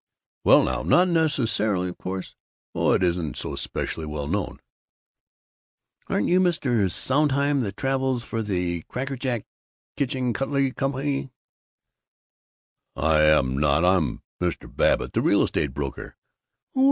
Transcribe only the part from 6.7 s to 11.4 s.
Sondheim that travels for the Krackajack Kitchen Kutlery Ko.?"